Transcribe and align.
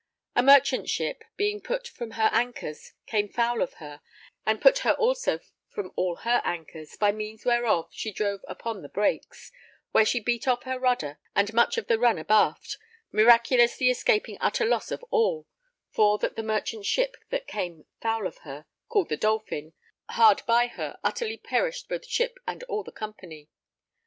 A 0.35 0.41
merchant 0.41 0.89
ship, 0.89 1.23
being 1.37 1.61
put 1.61 1.87
from 1.87 2.11
her 2.17 2.31
anchors, 2.33 2.93
came 3.05 3.29
foul 3.29 3.61
of 3.61 3.75
her, 3.75 4.01
and 4.47 4.59
put 4.59 4.79
her 4.79 4.93
also 4.93 5.41
from 5.67 5.91
all 5.95 6.15
her 6.15 6.41
anchors, 6.43 6.97
by 6.99 7.11
means 7.11 7.45
whereof 7.45 7.87
she 7.91 8.11
drove 8.11 8.43
upon 8.47 8.81
the 8.81 8.89
Brakes, 8.89 9.51
where 9.91 10.03
she 10.03 10.19
beat 10.19 10.47
off 10.47 10.63
her 10.63 10.79
rudder 10.79 11.19
and 11.35 11.53
much 11.53 11.77
of 11.77 11.85
the 11.85 11.99
run 11.99 12.17
abaft, 12.17 12.79
miraculously 13.11 13.91
escaping 13.91 14.39
utter 14.41 14.65
loss 14.65 14.89
of 14.89 15.03
all, 15.11 15.45
for 15.91 16.17
that 16.17 16.35
the 16.35 16.41
merchant 16.41 16.87
ship 16.87 17.15
that 17.29 17.45
came 17.45 17.85
foul 18.01 18.25
of 18.25 18.39
her, 18.39 18.65
called 18.89 19.09
the 19.09 19.17
Dolphin, 19.17 19.73
hard 20.09 20.41
by 20.47 20.65
her 20.65 20.97
utterly 21.03 21.37
perished 21.37 21.87
both 21.87 22.07
ship 22.07 22.39
and 22.47 22.63
all 22.63 22.83
the 22.83 22.91
company. 22.91 23.49